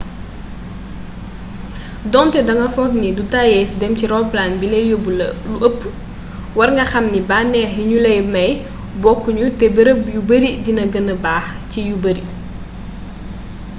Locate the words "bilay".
4.61-4.83